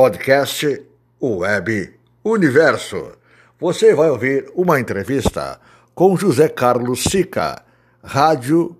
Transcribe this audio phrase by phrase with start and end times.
[0.00, 0.82] podcast
[1.20, 1.92] Web
[2.24, 3.18] Universo.
[3.60, 5.60] Você vai ouvir uma entrevista
[5.94, 7.62] com José Carlos Sica,
[8.02, 8.78] rádio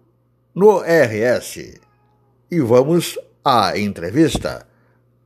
[0.55, 1.79] no RS.
[2.51, 4.67] E vamos à entrevista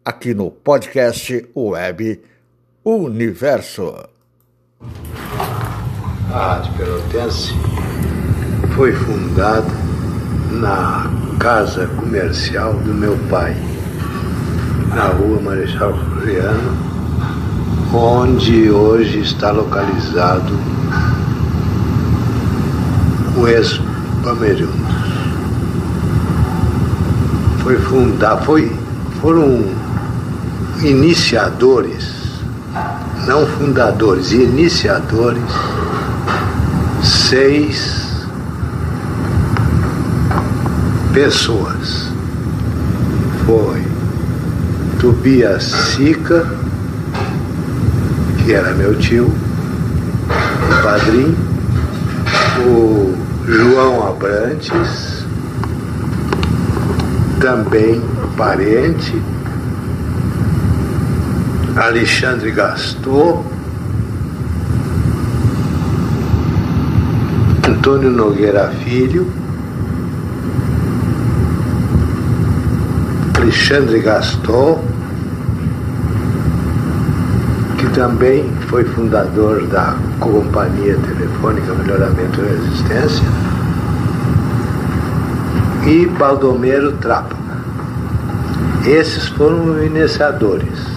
[0.05, 2.21] aqui no podcast Web
[2.85, 3.95] Universo.
[6.29, 7.53] A Rádio Pelotense
[8.75, 9.71] foi fundada
[10.51, 11.09] na
[11.39, 13.55] casa comercial do meu pai,
[14.95, 16.73] na rua Marechal Floriano,
[17.93, 20.57] onde hoje está localizado
[23.37, 24.95] o ex-Pamerundos.
[27.63, 28.71] Foi fundar, foi,
[29.21, 29.65] foram
[30.83, 32.41] iniciadores,
[33.27, 35.43] não fundadores, iniciadores,
[37.03, 38.25] seis
[41.13, 42.13] pessoas.
[43.45, 43.94] Foi
[45.05, 46.47] Tobias Sica,
[48.43, 51.37] que era meu tio, o padrinho,
[52.67, 53.15] o
[53.47, 55.27] João Abrantes,
[57.39, 58.01] também
[58.35, 59.23] parente,
[61.77, 63.45] Alexandre Gastou,
[67.69, 69.31] Antônio Nogueira Filho,
[73.39, 74.83] Alexandre Gaston,
[77.79, 83.25] que também foi fundador da Companhia Telefônica Melhoramento e Resistência,
[85.87, 87.43] e Baldomero Trápaga.
[88.85, 90.95] Esses foram iniciadores.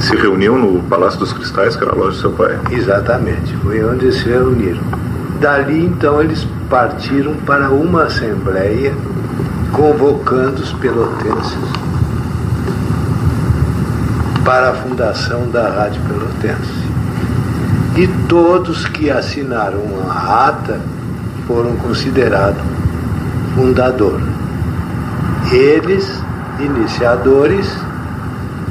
[0.00, 2.58] Se reuniam no Palácio dos Cristais, que era a loja do seu pai.
[2.70, 4.82] Exatamente, foi onde se reuniram.
[5.40, 8.94] Dali então eles partiram para uma assembleia
[9.72, 11.77] convocando os pelotenses
[14.48, 16.72] para a fundação da Rádio Pelotense.
[17.98, 20.80] E todos que assinaram a ata
[21.46, 22.62] foram considerados
[23.54, 24.18] fundador.
[25.52, 26.10] Eles,
[26.60, 27.70] iniciadores,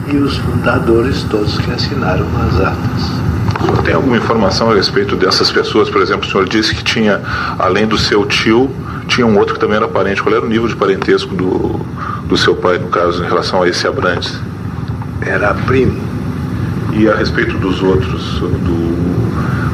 [0.08, 3.84] e os fundadores todos que assinaram as atas.
[3.86, 5.92] Tem alguma informação a respeito dessas pessoas?
[5.92, 7.22] Por exemplo, o senhor disse que tinha,
[7.60, 8.72] além do seu tio,
[9.08, 10.24] tinha um outro que também era parente.
[10.24, 11.80] Qual era o nível de parentesco do,
[12.26, 14.42] do seu pai, no caso, em relação a esse Abrantes?
[15.22, 16.00] Era primo.
[16.94, 18.88] E a respeito dos outros, do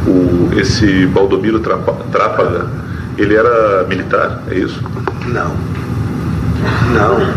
[0.07, 2.67] o, esse Baldomiro Trápaga,
[3.17, 4.81] ele era militar, é isso?
[5.27, 5.55] Não.
[6.93, 7.33] Não.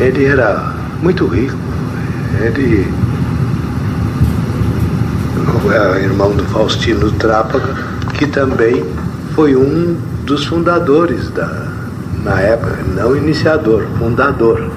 [0.00, 0.72] Ele era
[1.02, 1.56] muito rico.
[2.40, 2.86] Ele
[5.72, 7.74] é irmão do Faustino Trápaga,
[8.14, 8.84] que também
[9.34, 11.66] foi um dos fundadores da,
[12.24, 14.70] na época, não iniciador, fundador,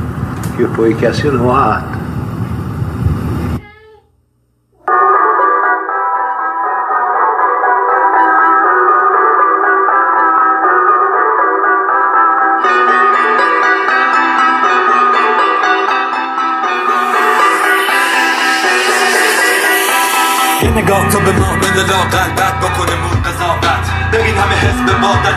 [0.57, 1.99] que foi que assinou a ata.
[20.63, 25.13] یه نگاه تو به ما بده لاغر بعد بکنه مون قضاوت ببین همه حزب ما
[25.15, 25.19] در